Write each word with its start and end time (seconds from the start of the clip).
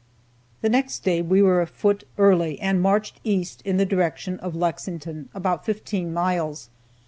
The 0.61 0.69
next 0.69 1.03
day 1.03 1.21
we 1.21 1.43
were 1.43 1.61
afoot 1.61 2.05
early, 2.17 2.59
and 2.59 2.81
marched 2.81 3.21
east 3.23 3.61
in 3.63 3.77
the 3.77 3.85
direction 3.85 4.39
of 4.39 4.55
Lexington 4.55 5.29
about 5.35 5.63
fifteen 5.63 6.11
miles. 6.11 6.69